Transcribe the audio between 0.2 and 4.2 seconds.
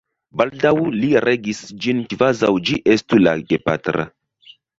Baldaŭ li regis ĝin kvazaŭ ĝi estu la gepatra.